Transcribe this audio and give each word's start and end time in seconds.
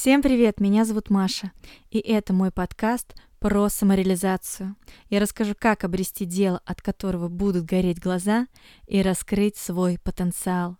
Всем 0.00 0.22
привет, 0.22 0.60
меня 0.60 0.84
зовут 0.84 1.10
Маша, 1.10 1.50
и 1.90 1.98
это 1.98 2.32
мой 2.32 2.52
подкаст 2.52 3.16
про 3.40 3.68
самореализацию. 3.68 4.76
Я 5.10 5.18
расскажу, 5.18 5.54
как 5.58 5.82
обрести 5.82 6.24
дело, 6.24 6.62
от 6.64 6.80
которого 6.80 7.26
будут 7.26 7.64
гореть 7.64 7.98
глаза, 7.98 8.46
и 8.86 9.02
раскрыть 9.02 9.56
свой 9.56 9.98
потенциал. 9.98 10.76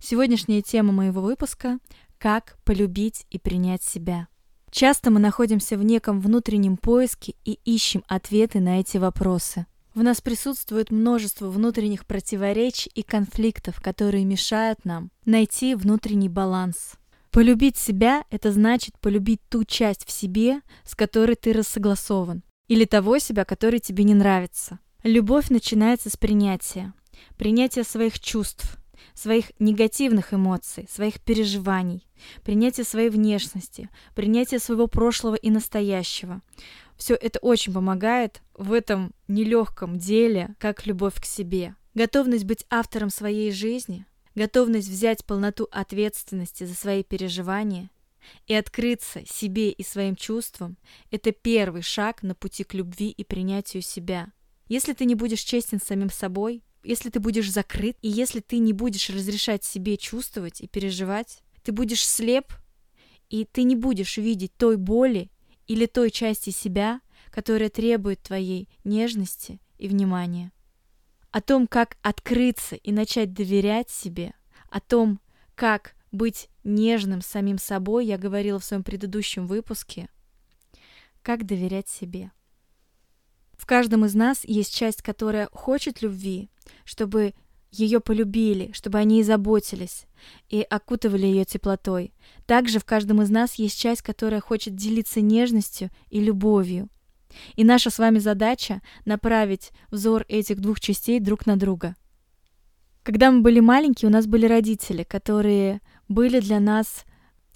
Сегодняшняя 0.00 0.62
тема 0.62 0.92
моего 0.92 1.20
выпуска– 1.20 1.78
как 2.18 2.58
полюбить 2.64 3.24
и 3.30 3.38
принять 3.38 3.84
себя. 3.84 4.26
Часто 4.72 5.12
мы 5.12 5.20
находимся 5.20 5.78
в 5.78 5.84
неком 5.84 6.20
внутреннем 6.20 6.76
поиске 6.76 7.36
и 7.44 7.60
ищем 7.64 8.02
ответы 8.08 8.58
на 8.58 8.80
эти 8.80 8.96
вопросы. 8.96 9.66
В 9.94 10.02
нас 10.02 10.20
присутствует 10.20 10.90
множество 10.90 11.50
внутренних 11.50 12.04
противоречий 12.04 12.90
и 12.96 13.04
конфликтов, 13.04 13.80
которые 13.80 14.24
мешают 14.24 14.84
нам 14.84 15.12
найти 15.24 15.76
внутренний 15.76 16.28
баланс– 16.28 16.94
Полюбить 17.36 17.76
себя– 17.76 18.24
это 18.30 18.50
значит 18.50 18.98
полюбить 18.98 19.42
ту 19.50 19.64
часть 19.64 20.06
в 20.06 20.10
себе, 20.10 20.62
с 20.84 20.94
которой 20.94 21.36
ты 21.36 21.52
рассогласован, 21.52 22.42
или 22.66 22.86
того 22.86 23.18
себя, 23.18 23.44
который 23.44 23.78
тебе 23.78 24.04
не 24.04 24.14
нравится. 24.14 24.78
Любовь 25.02 25.50
начинается 25.50 26.08
с 26.08 26.16
принятия. 26.16 26.94
Принятия 27.36 27.84
своих 27.84 28.18
чувств, 28.20 28.78
своих 29.12 29.52
негативных 29.58 30.32
эмоций, 30.32 30.88
своих 30.90 31.20
переживаний, 31.20 32.08
принятия 32.42 32.84
своей 32.84 33.10
внешности, 33.10 33.90
принятия 34.14 34.58
своего 34.58 34.86
прошлого 34.86 35.34
и 35.34 35.50
настоящего. 35.50 36.40
Все 36.96 37.12
это 37.12 37.38
очень 37.40 37.74
помогает 37.74 38.40
в 38.54 38.72
этом 38.72 39.12
нелегком 39.28 39.98
деле, 39.98 40.54
как 40.58 40.86
любовь 40.86 41.20
к 41.20 41.26
себе. 41.26 41.74
Готовность 41.92 42.46
быть 42.46 42.64
автором 42.70 43.10
своей 43.10 43.52
жизни– 43.52 44.06
готовность 44.36 44.88
взять 44.88 45.24
полноту 45.24 45.66
ответственности 45.72 46.64
за 46.64 46.74
свои 46.74 47.02
переживания 47.02 47.90
и 48.46 48.54
открыться 48.54 49.24
себе 49.26 49.70
и 49.70 49.82
своим 49.82 50.14
чувствам– 50.14 50.76
это 51.10 51.32
первый 51.32 51.82
шаг 51.82 52.22
на 52.22 52.34
пути 52.34 52.62
к 52.62 52.74
любви 52.74 53.08
и 53.08 53.24
принятию 53.24 53.82
себя. 53.82 54.32
Если 54.68 54.92
ты 54.92 55.04
не 55.04 55.14
будешь 55.14 55.40
честен 55.40 55.80
с 55.80 55.84
самим 55.84 56.10
собой, 56.10 56.62
если 56.84 57.10
ты 57.10 57.18
будешь 57.18 57.50
закрыт, 57.50 57.96
и 58.02 58.08
если 58.08 58.40
ты 58.40 58.58
не 58.58 58.72
будешь 58.72 59.10
разрешать 59.10 59.64
себе 59.64 59.96
чувствовать 59.96 60.60
и 60.60 60.68
переживать, 60.68 61.42
ты 61.62 61.72
будешь 61.72 62.06
слеп, 62.06 62.52
и 63.30 63.44
ты 63.44 63.62
не 63.62 63.74
будешь 63.74 64.18
видеть 64.18 64.54
той 64.56 64.76
боли 64.76 65.30
или 65.66 65.86
той 65.86 66.10
части 66.10 66.50
себя, 66.50 67.00
которая 67.30 67.70
требует 67.70 68.22
твоей 68.22 68.68
нежности 68.84 69.60
и 69.78 69.88
внимания 69.88 70.52
о 71.36 71.42
том, 71.42 71.66
как 71.66 71.98
открыться 72.00 72.76
и 72.76 72.92
начать 72.92 73.34
доверять 73.34 73.90
себе, 73.90 74.32
о 74.70 74.80
том, 74.80 75.20
как 75.54 75.94
быть 76.10 76.48
нежным 76.64 77.20
самим 77.20 77.58
собой, 77.58 78.06
я 78.06 78.16
говорила 78.16 78.58
в 78.58 78.64
своем 78.64 78.82
предыдущем 78.82 79.46
выпуске. 79.46 80.08
Как 81.20 81.44
доверять 81.44 81.90
себе. 81.90 82.30
В 83.52 83.66
каждом 83.66 84.06
из 84.06 84.14
нас 84.14 84.46
есть 84.46 84.74
часть, 84.74 85.02
которая 85.02 85.50
хочет 85.52 86.00
любви, 86.00 86.48
чтобы 86.86 87.34
ее 87.70 88.00
полюбили, 88.00 88.72
чтобы 88.72 88.96
они 88.96 89.20
и 89.20 89.22
заботились, 89.22 90.06
и 90.48 90.62
окутывали 90.62 91.26
ее 91.26 91.44
теплотой. 91.44 92.14
Также 92.46 92.78
в 92.78 92.86
каждом 92.86 93.20
из 93.20 93.28
нас 93.28 93.56
есть 93.56 93.78
часть, 93.78 94.00
которая 94.00 94.40
хочет 94.40 94.74
делиться 94.74 95.20
нежностью 95.20 95.90
и 96.08 96.18
любовью, 96.18 96.88
и 97.54 97.64
наша 97.64 97.90
с 97.90 97.98
вами 97.98 98.18
задача 98.18 98.82
направить 99.04 99.72
взор 99.90 100.24
этих 100.28 100.60
двух 100.60 100.80
частей 100.80 101.20
друг 101.20 101.46
на 101.46 101.56
друга. 101.56 101.94
Когда 103.02 103.30
мы 103.30 103.40
были 103.40 103.60
маленькие, 103.60 104.08
у 104.08 104.12
нас 104.12 104.26
были 104.26 104.46
родители, 104.46 105.04
которые 105.04 105.80
были 106.08 106.40
для 106.40 106.58
нас 106.58 107.04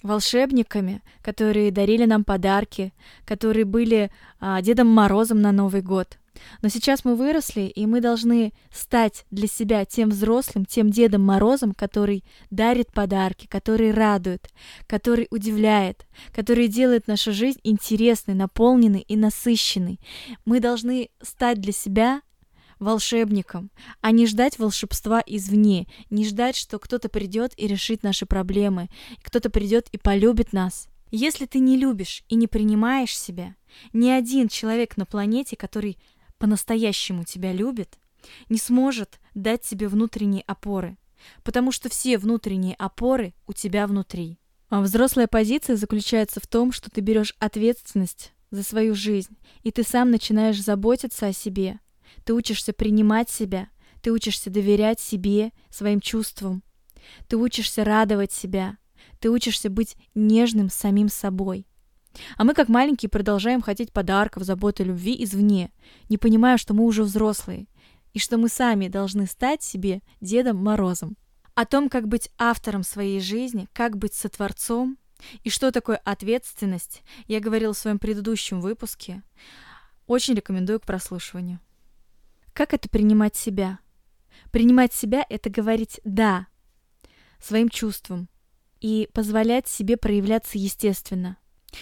волшебниками, 0.01 1.01
которые 1.21 1.71
дарили 1.71 2.05
нам 2.05 2.23
подарки, 2.23 2.93
которые 3.25 3.65
были 3.65 4.11
а, 4.39 4.61
Дедом 4.61 4.87
Морозом 4.87 5.41
на 5.41 5.51
Новый 5.51 5.81
год. 5.81 6.17
Но 6.61 6.69
сейчас 6.69 7.03
мы 7.05 7.15
выросли, 7.15 7.61
и 7.61 7.85
мы 7.85 8.01
должны 8.01 8.53
стать 8.71 9.25
для 9.31 9.47
себя 9.47 9.85
тем 9.85 10.09
взрослым, 10.09 10.65
тем 10.65 10.89
Дедом 10.89 11.23
Морозом, 11.23 11.73
который 11.73 12.23
дарит 12.49 12.91
подарки, 12.93 13.47
который 13.47 13.91
радует, 13.91 14.49
который 14.87 15.27
удивляет, 15.29 16.05
который 16.33 16.67
делает 16.67 17.07
нашу 17.07 17.33
жизнь 17.33 17.59
интересной, 17.63 18.33
наполненной 18.33 19.01
и 19.01 19.15
насыщенной. 19.15 19.99
Мы 20.45 20.59
должны 20.59 21.09
стать 21.21 21.59
для 21.59 21.73
себя 21.73 22.21
волшебником, 22.79 23.69
а 24.01 24.11
не 24.11 24.25
ждать 24.25 24.57
волшебства 24.57 25.23
извне, 25.25 25.87
не 26.09 26.25
ждать, 26.25 26.55
что 26.55 26.79
кто-то 26.79 27.09
придет 27.09 27.53
и 27.55 27.67
решит 27.67 28.03
наши 28.03 28.25
проблемы, 28.25 28.89
кто-то 29.21 29.49
придет 29.49 29.87
и 29.91 29.97
полюбит 29.97 30.51
нас. 30.51 30.87
Если 31.11 31.45
ты 31.45 31.59
не 31.59 31.77
любишь 31.77 32.23
и 32.29 32.35
не 32.35 32.47
принимаешь 32.47 33.17
себя, 33.17 33.55
ни 33.93 34.09
один 34.09 34.47
человек 34.47 34.97
на 34.97 35.05
планете, 35.05 35.55
который 35.55 35.97
по-настоящему 36.41 37.23
тебя 37.23 37.53
любит, 37.53 37.99
не 38.49 38.57
сможет 38.57 39.19
дать 39.35 39.61
тебе 39.61 39.87
внутренние 39.87 40.41
опоры, 40.47 40.97
потому 41.43 41.71
что 41.71 41.87
все 41.87 42.17
внутренние 42.17 42.73
опоры 42.75 43.35
у 43.45 43.53
тебя 43.53 43.85
внутри. 43.85 44.39
А 44.69 44.81
взрослая 44.81 45.27
позиция 45.27 45.75
заключается 45.75 46.39
в 46.39 46.47
том, 46.47 46.71
что 46.71 46.89
ты 46.89 47.01
берешь 47.01 47.35
ответственность 47.37 48.33
за 48.49 48.63
свою 48.63 48.95
жизнь, 48.95 49.37
и 49.61 49.69
ты 49.69 49.83
сам 49.83 50.09
начинаешь 50.09 50.59
заботиться 50.59 51.27
о 51.27 51.33
себе. 51.33 51.79
Ты 52.25 52.33
учишься 52.33 52.73
принимать 52.73 53.29
себя, 53.29 53.69
ты 54.01 54.11
учишься 54.11 54.49
доверять 54.49 54.99
себе, 54.99 55.51
своим 55.69 55.99
чувствам. 55.99 56.63
Ты 57.27 57.37
учишься 57.37 57.83
радовать 57.83 58.31
себя, 58.31 58.79
ты 59.19 59.29
учишься 59.29 59.69
быть 59.69 59.95
нежным 60.15 60.71
самим 60.71 61.07
собой. 61.07 61.67
А 62.37 62.43
мы, 62.43 62.53
как 62.53 62.69
маленькие, 62.69 63.09
продолжаем 63.09 63.61
хотеть 63.61 63.93
подарков, 63.93 64.43
заботы, 64.43 64.83
любви 64.83 65.23
извне, 65.23 65.71
не 66.09 66.17
понимая, 66.17 66.57
что 66.57 66.73
мы 66.73 66.83
уже 66.85 67.03
взрослые, 67.03 67.67
и 68.13 68.19
что 68.19 68.37
мы 68.37 68.49
сами 68.49 68.87
должны 68.87 69.25
стать 69.25 69.63
себе 69.63 70.01
Дедом 70.19 70.57
Морозом. 70.57 71.17
О 71.53 71.65
том, 71.65 71.89
как 71.89 72.07
быть 72.07 72.29
автором 72.37 72.83
своей 72.83 73.19
жизни, 73.19 73.67
как 73.73 73.97
быть 73.97 74.13
сотворцом, 74.13 74.97
и 75.43 75.49
что 75.49 75.71
такое 75.71 75.97
ответственность, 75.97 77.03
я 77.27 77.39
говорил 77.39 77.73
в 77.73 77.77
своем 77.77 77.99
предыдущем 77.99 78.59
выпуске. 78.59 79.21
Очень 80.07 80.33
рекомендую 80.33 80.79
к 80.79 80.85
прослушиванию. 80.85 81.59
Как 82.53 82.73
это 82.73 82.89
принимать 82.89 83.35
себя? 83.35 83.79
Принимать 84.51 84.93
себя— 84.93 85.25
это 85.29 85.49
говорить 85.49 86.01
«да» 86.03 86.47
своим 87.39 87.69
чувствам 87.69 88.29
и 88.79 89.09
позволять 89.13 89.67
себе 89.67 89.97
проявляться 89.97 90.57
естественно. 90.57 91.37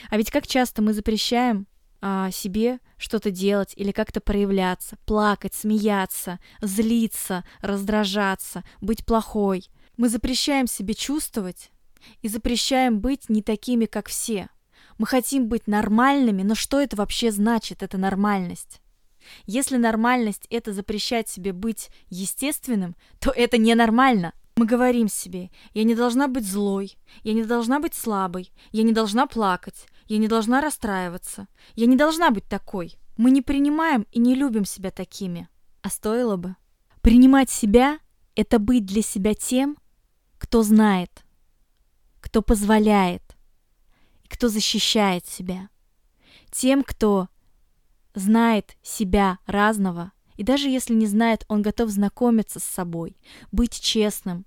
А 0.10 0.18
ведь 0.18 0.32
как 0.32 0.48
часто 0.48 0.82
мы 0.82 0.94
запрещаем 0.94 1.68
а, 2.02 2.32
себе 2.32 2.80
что-то 2.98 3.32
делать 3.32 3.74
или 3.76 3.92
как-то 3.92 4.22
проявляться, 4.22 4.98
плакать, 5.06 5.54
смеяться, 5.54 6.40
злиться, 6.62 7.44
раздражаться, 7.62 8.64
быть 8.82 9.06
плохой. 9.06 9.66
Мы 9.98 10.10
запрещаем 10.10 10.68
себе 10.68 10.94
чувствовать 10.94 11.72
и 12.22 12.30
запрещаем 12.30 13.02
быть 13.02 13.30
не 13.30 13.42
такими, 13.42 13.86
как 13.86 14.08
все. 14.08 14.50
Мы 14.98 15.08
хотим 15.08 15.48
быть 15.48 15.68
нормальными, 15.68 16.44
но 16.44 16.56
что 16.56 16.80
это 16.80 16.96
вообще 16.96 17.32
значит, 17.32 17.84
эта 17.84 17.98
нормальность? 17.98 18.82
Если 19.46 19.78
нормальность— 19.78 20.48
это 20.50 20.74
запрещать 20.74 21.28
себе 21.28 21.54
быть 21.54 21.90
естественным, 22.10 22.96
то 23.20 23.32
это 23.32 23.58
ненормально. 23.58 24.34
Мы 24.60 24.66
говорим 24.66 25.08
себе, 25.08 25.52
я 25.74 25.86
не 25.86 25.96
должна 25.96 26.28
быть 26.28 26.46
злой, 26.46 26.98
я 27.24 27.32
не 27.32 27.46
должна 27.46 27.80
быть 27.80 27.94
слабой, 27.94 28.52
я 28.74 28.84
не 28.84 28.92
должна 28.92 29.26
плакать, 29.26 29.88
я 30.08 30.18
не 30.18 30.28
должна 30.28 30.60
расстраиваться, 30.60 31.48
я 31.76 31.86
не 31.86 31.96
должна 31.96 32.30
быть 32.30 32.44
такой. 32.44 32.98
Мы 33.16 33.32
не 33.32 33.42
принимаем 33.42 34.06
и 34.12 34.20
не 34.20 34.36
любим 34.36 34.66
себя 34.66 34.92
такими. 34.92 35.48
А 35.82 35.90
стоило 35.90 36.36
бы. 36.36 36.58
Принимать 37.00 37.50
себя— 37.50 38.00
это 38.36 38.60
быть 38.60 38.86
для 38.86 39.02
себя 39.02 39.34
тем, 39.34 39.78
кто 40.38 40.62
знает, 40.62 41.24
кто 42.20 42.42
позволяет, 42.42 43.24
и 44.26 44.28
кто 44.28 44.50
защищает 44.50 45.26
себя. 45.26 45.70
Тем, 46.52 46.84
кто 46.84 47.30
знает 48.14 48.76
себя 48.82 49.40
разного, 49.46 50.12
и 50.36 50.44
даже 50.44 50.68
если 50.68 50.94
не 50.94 51.06
знает, 51.06 51.46
он 51.48 51.62
готов 51.62 51.92
знакомиться 51.92 52.60
с 52.60 52.66
собой, 52.66 53.16
быть 53.54 53.80
честным, 53.80 54.46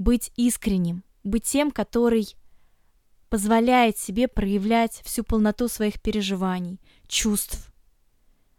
быть 0.00 0.32
искренним, 0.34 1.04
быть 1.24 1.44
тем, 1.44 1.70
который 1.70 2.34
позволяет 3.28 3.98
себе 3.98 4.28
проявлять 4.28 5.02
всю 5.04 5.22
полноту 5.22 5.68
своих 5.68 6.00
переживаний, 6.00 6.80
чувств, 7.06 7.70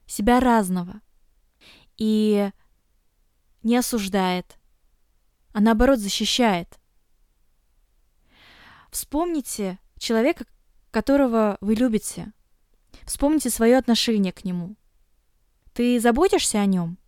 себя 0.05 0.39
разного. 0.39 1.01
И 1.97 2.51
не 3.63 3.75
осуждает, 3.75 4.55
а 5.51 5.61
наоборот 5.61 5.97
защищает. 5.97 6.79
Вспомните 8.91 9.79
человека, 9.97 10.45
которого 10.91 11.57
вы 11.59 11.73
любите. 11.73 12.33
Вспомните 13.03 13.49
свое 13.49 13.77
отношение 13.77 14.31
к 14.31 14.45
нему. 14.45 14.75
Ты 15.73 15.99
заботишься 15.99 16.59
о 16.59 16.67
нем? 16.67 16.99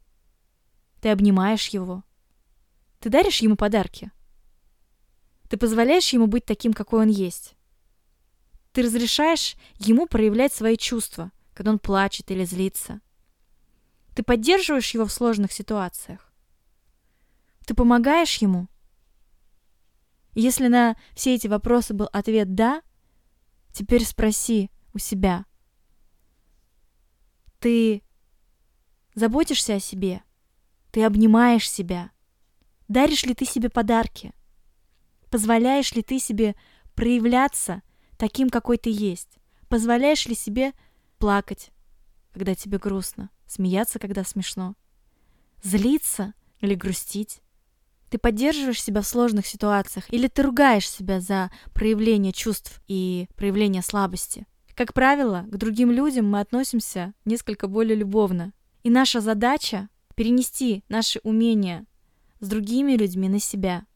Ты 1.01 1.09
обнимаешь 1.09 1.68
его? 1.68 2.03
Ты 3.00 3.12
даришь 3.12 3.44
ему 3.44 3.56
подарки? 3.56 4.12
Ты 5.50 5.57
позволяешь 5.57 6.12
ему 6.13 6.28
быть 6.28 6.45
таким, 6.45 6.74
какой 6.74 7.01
он 7.01 7.10
есть. 7.10 7.56
Ты 8.72 8.81
разрешаешь 8.81 9.56
ему 9.78 10.07
проявлять 10.07 10.54
свои 10.54 10.78
чувства, 10.78 11.31
когда 11.54 11.72
он 11.72 11.80
плачет 11.80 12.31
или 12.31 12.44
злится. 12.44 13.01
Ты 14.16 14.24
поддерживаешь 14.24 14.94
его 14.94 15.06
в 15.06 15.12
сложных 15.12 15.51
ситуациях. 15.51 16.31
Ты 17.66 17.74
помогаешь 17.75 18.38
ему. 18.38 18.68
Если 20.34 20.68
на 20.68 20.98
все 21.13 21.36
эти 21.36 21.48
вопросы 21.48 21.94
был 21.94 22.10
ответ 22.12 22.56
«да», 22.56 22.81
теперь 23.72 24.04
спроси 24.04 24.72
у 24.94 24.98
себя. 24.98 25.46
Ты 27.60 28.04
заботишься 29.16 29.75
о 29.75 29.80
себе? 29.80 30.24
Ты 30.92 31.04
обнимаешь 31.04 31.69
себя? 31.69 32.12
Даришь 32.88 33.24
ли 33.24 33.34
ты 33.34 33.46
себе 33.46 33.69
подарки? 33.69 34.34
Позволяешь 35.33 35.94
ли 35.94 36.03
ты 36.03 36.19
себе 36.19 36.56
проявляться– 36.94 37.81
таким, 38.18 38.51
какой 38.51 38.77
ты 38.77 38.91
есть? 38.91 39.39
Позволяешь 39.68 40.27
ли 40.27 40.35
себе 40.35 40.74
плакать, 41.18 41.71
когда 42.33 42.53
тебе 42.53 42.77
грустно, 42.77 43.31
смеяться, 43.47 43.97
когда 43.97 44.24
смешно, 44.24 44.75
злиться 45.63 46.35
или 46.59 46.75
грустить? 46.75 47.41
Ты 48.12 48.19
поддерживаешь 48.19 48.83
себя 48.83 49.01
в 49.01 49.07
сложных 49.07 49.47
ситуациях 49.47 50.06
или 50.13 50.27
ты 50.27 50.44
ругаешь 50.44 50.88
себя 50.88 51.19
за 51.19 51.51
проявление 51.74 52.31
чувств 52.31 52.79
и 52.88 53.27
проявление 53.36 53.81
слабости? 53.81 54.45
Как 54.75 54.94
правило, 54.94 55.45
к 55.47 55.57
другим 55.57 55.89
людям 55.89 56.29
мы 56.29 56.41
относимся 56.41 57.15
несколько 57.25 57.68
более 57.68 57.95
любовно. 57.95 58.53
И 58.83 58.91
наша 58.91 59.19
задача— 59.19 59.89
перенести 60.15 60.83
наши 60.89 61.19
умения 61.24 61.88
с 62.39 62.47
другими 62.47 62.91
людьми 62.91 63.29
на 63.29 63.39
себя. 63.39 63.88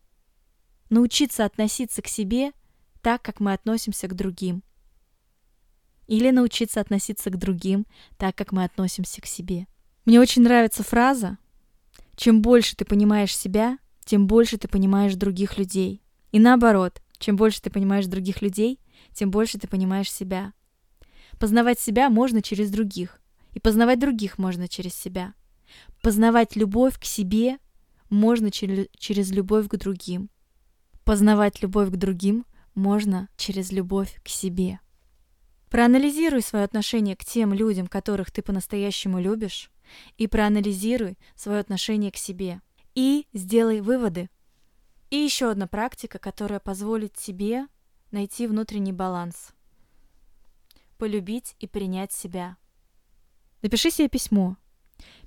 Научиться 0.89 1.45
относиться 1.45 2.01
к 2.01 2.07
себе 2.07 2.51
так, 3.01 3.21
как 3.21 3.39
мы 3.39 3.53
относимся 3.53 4.07
к 4.07 4.15
другим. 4.15 4.63
Или 6.07 6.31
научиться 6.31 6.79
относиться 6.79 7.29
к 7.29 7.37
другим 7.37 7.85
так, 8.17 8.35
как 8.35 8.51
мы 8.51 8.63
относимся 8.63 9.21
к 9.21 9.25
себе. 9.25 9.67
Мне 10.05 10.19
очень 10.21 10.41
нравится 10.41 10.83
фраза 10.83 11.37
«Чем 12.15 12.41
больше 12.41 12.75
ты 12.75 12.85
понимаешь 12.85 13.35
себя, 13.35 13.77
тем 14.05 14.25
больше 14.27 14.57
ты 14.57 14.67
понимаешь 14.67 15.15
других 15.15 15.57
людей». 15.57 16.01
И 16.31 16.39
наоборот, 16.39 17.01
чем 17.19 17.35
больше 17.35 17.61
ты 17.61 17.69
понимаешь 17.69 18.05
других 18.05 18.41
людей, 18.41 18.79
тем 19.13 19.31
больше 19.31 19.57
ты 19.57 19.67
понимаешь 19.67 20.11
себя. 20.11 20.53
Познавать 21.39 21.79
себя 21.79 22.09
можно 22.09 22.41
через 22.41 22.71
других, 22.71 23.21
и 23.53 23.59
познавать 23.59 23.99
других 23.99 24.37
можно 24.37 24.67
через 24.67 24.93
себя. 24.95 25.33
Познавать 26.01 26.55
любовь 26.55 26.99
к 26.99 27.05
себе 27.05 27.57
можно 28.09 28.51
через, 28.51 29.31
любовь 29.31 29.67
к 29.67 29.75
другим. 29.77 30.29
Познавать 31.07 31.61
любовь 31.61 31.89
к 31.89 31.95
другим 31.95 32.45
можно 32.75 33.29
через 33.37 33.71
любовь 33.71 34.19
к 34.25 34.27
себе. 34.27 34.81
Проанализируй 35.69 36.41
свое 36.41 36.65
отношение 36.65 37.15
к 37.15 37.23
тем 37.23 37.53
людям, 37.53 37.87
которых 37.87 38.29
ты 38.29 38.41
по-настоящему 38.41 39.17
любишь, 39.21 39.71
и 40.17 40.27
проанализируй 40.27 41.17
свое 41.33 41.61
отношение 41.61 42.11
к 42.11 42.17
себе. 42.17 42.59
И 42.93 43.25
сделай 43.31 43.79
выводы. 43.79 44.29
И 45.09 45.15
еще 45.15 45.49
одна 45.49 45.65
практика, 45.65 46.19
которая 46.19 46.59
позволит 46.59 47.13
тебе 47.13 47.67
найти 48.11 48.45
внутренний 48.45 48.91
баланс. 48.91 49.53
Полюбить 50.97 51.55
и 51.61 51.67
принять 51.67 52.11
себя. 52.11 52.57
Напиши 53.61 53.91
себе 53.91 54.09
письмо. 54.09 54.57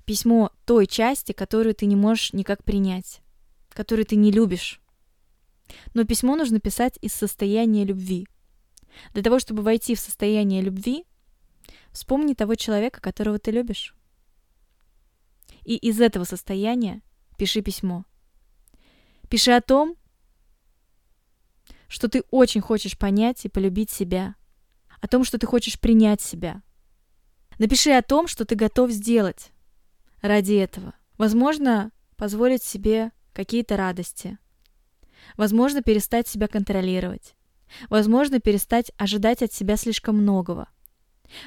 Письмо 0.04 0.52
той 0.66 0.86
части, 0.86 1.32
которую 1.32 1.74
ты 1.74 1.86
не 1.86 1.96
можешь 1.96 2.34
никак 2.34 2.64
принять, 2.64 3.22
которую 3.70 4.04
ты 4.04 4.16
не 4.16 4.30
любишь, 4.30 4.82
но 5.94 6.04
письмо 6.04 6.36
нужно 6.36 6.60
писать 6.60 6.98
из 7.00 7.12
состояния 7.12 7.84
любви. 7.84 8.26
Для 9.12 9.22
того, 9.22 9.38
чтобы 9.38 9.62
войти 9.62 9.94
в 9.94 10.00
состояние 10.00 10.62
любви, 10.62 11.04
вспомни 11.92 12.34
того 12.34 12.54
человека, 12.54 13.00
которого 13.00 13.38
ты 13.38 13.50
любишь. 13.50 13.94
И 15.64 15.76
из 15.76 16.00
этого 16.00 16.24
состояния 16.24 17.02
пиши 17.36 17.62
письмо. 17.62 18.04
Пиши 19.28 19.52
о 19.52 19.60
том, 19.60 19.96
что 21.88 22.08
ты 22.08 22.22
очень 22.30 22.60
хочешь 22.60 22.98
понять 22.98 23.44
и 23.44 23.48
полюбить 23.48 23.90
себя, 23.90 24.34
о 25.00 25.08
том, 25.08 25.24
что 25.24 25.38
ты 25.38 25.46
хочешь 25.46 25.78
принять 25.78 26.20
себя. 26.20 26.62
Напиши 27.58 27.90
о 27.92 28.02
том, 28.02 28.26
что 28.26 28.44
ты 28.44 28.54
готов 28.54 28.90
сделать 28.90 29.52
ради 30.20 30.54
этого. 30.54 30.94
Возможно, 31.18 31.92
позволить 32.16 32.62
себе 32.62 33.12
какие-то 33.32 33.76
радости– 33.76 34.38
Возможно, 35.36 35.82
перестать 35.82 36.28
себя 36.28 36.48
контролировать. 36.48 37.34
Возможно, 37.88 38.40
перестать 38.40 38.92
ожидать 38.96 39.42
от 39.42 39.52
себя 39.52 39.76
слишком 39.76 40.16
многого. 40.16 40.68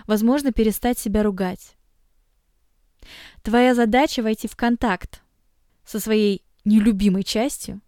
Возможно, 0.08 0.52
перестать 0.52 0.98
себя 0.98 1.24
ругать. 1.24 1.76
Твоя 3.42 3.76
задача 3.76 4.24
войти 4.24 4.48
в 4.48 4.56
контакт 4.56 5.22
со 5.86 6.00
своей 6.00 6.46
нелюбимой 6.64 7.24
частью 7.24 7.82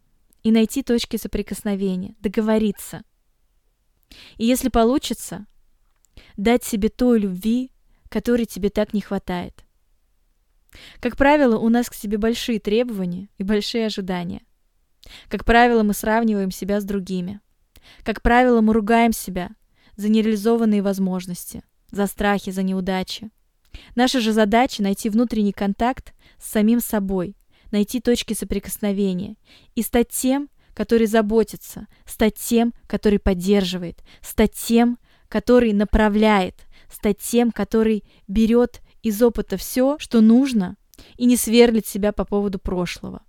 и 0.43 0.51
найти 0.51 0.83
точки 0.83 1.15
соприкосновения, 1.15 2.15
договориться. 2.19 3.03
И 4.37 4.45
если 4.45 4.69
получится, 4.69 5.45
дать 6.35 6.63
себе 6.63 6.89
той 6.89 7.19
любви, 7.19 7.71
которой 8.09 8.45
тебе 8.45 8.69
так 8.69 8.93
не 8.93 9.01
хватает. 9.01 9.65
Как 10.99 11.15
правило, 11.15 11.57
у 11.57 11.69
нас 11.69 11.89
к 11.89 11.93
себе 11.93 12.17
большие 12.17 12.59
требования 12.59 13.29
и 13.37 13.43
большие 13.43 13.85
ожидания– 13.85 14.41
как 15.29 15.45
правило, 15.45 15.83
мы 15.83 15.93
сравниваем 15.93 16.51
себя 16.51 16.81
с 16.81 16.83
другими. 16.83 17.39
Как 18.03 18.21
правило, 18.21 18.61
мы 18.61 18.73
ругаем 18.73 19.13
себя 19.13 19.49
за 19.95 20.09
нереализованные 20.09 20.81
возможности, 20.81 21.63
за 21.91 22.07
страхи, 22.07 22.51
за 22.51 22.63
неудачи. 22.63 23.29
Наша 23.95 24.19
же 24.19 24.31
задача 24.31 24.81
найти 24.81 25.09
внутренний 25.09 25.51
контакт 25.51 26.13
с 26.39 26.49
самим 26.49 26.79
собой, 26.79 27.35
найти 27.71 27.99
точки 27.99 28.33
соприкосновения 28.33 29.35
и 29.75 29.81
стать 29.81 30.09
тем, 30.09 30.49
который 30.73 31.07
заботится, 31.07 31.87
стать 32.05 32.35
тем, 32.35 32.73
который 32.87 33.19
поддерживает, 33.19 34.03
стать 34.21 34.53
тем, 34.53 34.97
который 35.29 35.73
направляет, 35.73 36.65
стать 36.91 37.19
тем, 37.19 37.51
который 37.51 38.03
берет 38.27 38.81
из 39.01 39.21
опыта 39.21 39.57
все, 39.57 39.97
что 39.99 40.21
нужно, 40.21 40.77
и 41.17 41.25
не 41.25 41.37
сверлит 41.37 41.87
себя 41.87 42.11
по 42.11 42.25
поводу 42.25 42.59
прошлого. 42.59 43.24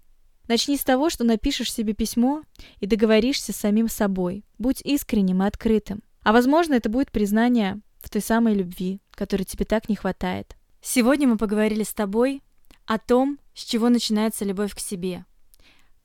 Начни 0.48 0.76
с 0.76 0.84
того, 0.84 1.10
что 1.10 1.24
напишешь 1.24 1.72
себе 1.72 1.92
письмо 1.92 2.42
и 2.78 2.86
договоришься 2.86 3.52
с 3.52 3.56
самим 3.56 3.88
собой. 3.88 4.44
Будь 4.58 4.80
искренним 4.82 5.42
и 5.42 5.46
открытым. 5.46 6.02
А 6.22 6.32
возможно, 6.32 6.74
это 6.74 6.88
будет 6.88 7.10
признание 7.10 7.80
в 8.00 8.10
той 8.10 8.22
самой 8.22 8.54
любви, 8.54 9.00
которой 9.10 9.42
тебе 9.42 9.64
так 9.64 9.88
не 9.88 9.96
хватает. 9.96 10.56
Сегодня 10.80 11.26
мы 11.26 11.36
поговорили 11.36 11.82
с 11.82 11.92
тобой 11.92 12.42
о 12.84 12.98
том, 12.98 13.38
с 13.54 13.64
чего 13.64 13.88
начинается 13.88 14.44
любовь 14.44 14.74
к 14.74 14.78
себе. 14.78 15.24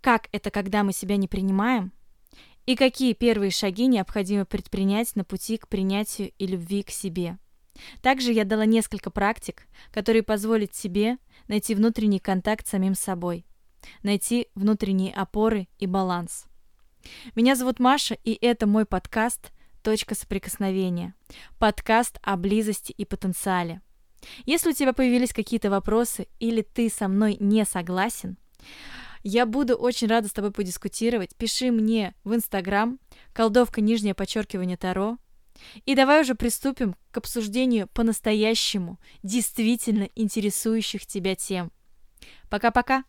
Как 0.01 0.27
это, 0.31 0.49
когда 0.49 0.83
мы 0.83 0.93
себя 0.93 1.17
не 1.17 1.27
принимаем? 1.27 1.91
И 2.65 2.75
какие 2.75 3.13
первые 3.13 3.51
шаги 3.51 3.85
необходимо 3.85 4.45
предпринять 4.45 5.15
на 5.15 5.23
пути 5.23 5.57
к 5.57 5.67
принятию 5.67 6.31
и 6.39 6.47
любви 6.47 6.81
к 6.81 6.89
себе. 6.89 7.37
Также 8.01 8.31
я 8.31 8.45
дала 8.45 8.65
несколько 8.65 9.11
практик, 9.11 9.67
которые 9.91 10.23
позволят 10.23 10.71
тебе 10.71 11.17
найти 11.47 11.75
внутренний 11.75 12.19
контакт 12.19 12.65
с 12.67 12.71
самим 12.71 12.95
собой– 12.95 13.45
найти 14.03 14.47
внутренние 14.55 15.13
опоры 15.13 15.67
и 15.79 15.87
баланс. 15.87 16.45
Меня 17.35 17.55
зовут 17.55 17.79
Маша, 17.79 18.15
и 18.23 18.37
это 18.41 18.67
мой 18.67 18.85
подкаст 18.85 19.51
«Точка 19.81 20.15
соприкосновения». 20.15 21.15
Подкаст 21.57 22.19
о 22.21 22.37
близости 22.37 22.91
и 22.91 23.05
потенциале. 23.05 23.81
Если 24.45 24.69
у 24.69 24.73
тебя 24.73 24.93
появились 24.93 25.33
какие-то 25.33 25.69
вопросы 25.69 26.27
или 26.39 26.61
ты 26.61 26.89
со 26.89 27.07
мной 27.07 27.37
не 27.39 27.65
согласен, 27.65 28.37
я 29.23 29.45
буду 29.45 29.75
очень 29.75 30.07
рада 30.07 30.27
с 30.27 30.33
тобой 30.33 30.51
подискутировать. 30.51 31.35
Пиши 31.35 31.71
мне 31.71 32.15
в 32.23 32.33
Инстаграм, 32.33 32.99
колдовка 33.33 33.81
нижнее 33.81 34.15
подчеркивание 34.15 34.77
Таро. 34.77 35.17
И 35.85 35.93
давай 35.95 36.21
уже 36.21 36.33
приступим 36.33 36.95
к 37.11 37.17
обсуждению 37.17 37.87
по-настоящему, 37.87 38.99
действительно 39.21 40.09
интересующих 40.15 41.05
тебя 41.05 41.35
тем. 41.35 41.71
Пока-пока! 42.49 43.03